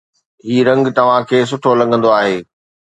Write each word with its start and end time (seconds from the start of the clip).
هي 0.45 0.57
رنگ 0.69 0.83
توهان 0.97 1.21
کي 1.29 1.39
سٺو 1.49 1.71
لڳندو 1.79 2.09
آهي 2.19 2.37